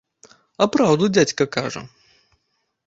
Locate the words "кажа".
1.59-1.81